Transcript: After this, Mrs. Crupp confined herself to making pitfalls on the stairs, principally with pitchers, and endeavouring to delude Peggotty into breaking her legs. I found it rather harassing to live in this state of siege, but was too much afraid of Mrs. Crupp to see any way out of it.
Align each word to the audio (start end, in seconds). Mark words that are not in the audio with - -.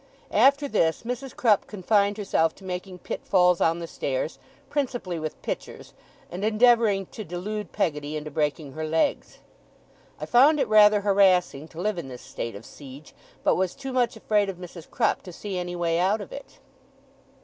After 0.31 0.67
this, 0.67 1.03
Mrs. 1.03 1.35
Crupp 1.35 1.67
confined 1.67 2.17
herself 2.17 2.55
to 2.55 2.63
making 2.63 2.97
pitfalls 2.97 3.61
on 3.61 3.77
the 3.77 3.85
stairs, 3.85 4.39
principally 4.67 5.19
with 5.19 5.39
pitchers, 5.43 5.93
and 6.31 6.43
endeavouring 6.43 7.05
to 7.11 7.23
delude 7.23 7.71
Peggotty 7.71 8.17
into 8.17 8.31
breaking 8.31 8.71
her 8.71 8.87
legs. 8.87 9.41
I 10.19 10.25
found 10.25 10.59
it 10.59 10.67
rather 10.67 11.01
harassing 11.01 11.67
to 11.67 11.79
live 11.79 11.99
in 11.99 12.07
this 12.07 12.23
state 12.23 12.55
of 12.55 12.65
siege, 12.65 13.13
but 13.43 13.53
was 13.53 13.75
too 13.75 13.93
much 13.93 14.17
afraid 14.17 14.49
of 14.49 14.57
Mrs. 14.57 14.89
Crupp 14.89 15.21
to 15.21 15.31
see 15.31 15.59
any 15.59 15.75
way 15.75 15.99
out 15.99 16.19
of 16.19 16.31
it. 16.31 16.57